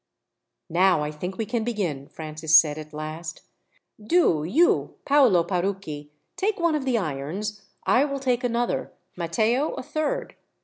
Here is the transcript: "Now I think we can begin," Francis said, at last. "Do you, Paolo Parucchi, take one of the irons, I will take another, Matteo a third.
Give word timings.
"Now 0.71 1.03
I 1.03 1.11
think 1.11 1.37
we 1.37 1.45
can 1.45 1.63
begin," 1.63 2.07
Francis 2.07 2.57
said, 2.57 2.79
at 2.79 2.91
last. 2.91 3.43
"Do 4.03 4.43
you, 4.43 4.95
Paolo 5.05 5.43
Parucchi, 5.43 6.09
take 6.35 6.59
one 6.59 6.73
of 6.73 6.85
the 6.85 6.97
irons, 6.97 7.61
I 7.83 8.05
will 8.05 8.19
take 8.19 8.43
another, 8.43 8.91
Matteo 9.15 9.75
a 9.75 9.83
third. 9.83 10.35